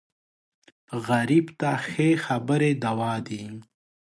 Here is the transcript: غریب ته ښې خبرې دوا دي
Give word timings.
غریب 1.07 1.45
ته 1.59 1.69
ښې 1.89 2.09
خبرې 2.25 2.71
دوا 2.83 3.13
دي 3.27 3.43